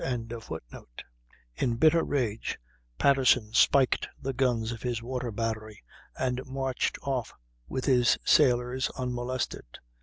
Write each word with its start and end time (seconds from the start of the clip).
]In 1.61 1.75
bitter 1.75 2.03
rage 2.03 2.59
Patterson 2.97 3.53
spiked 3.53 4.09
the 4.19 4.33
guns 4.33 4.71
of 4.71 4.81
his 4.81 5.03
water 5.03 5.29
battery 5.31 5.83
and 6.17 6.43
marched 6.47 6.97
off 7.03 7.35
with 7.67 7.85
his 7.85 8.17
sailors, 8.25 8.89
unmolested. 8.97 9.77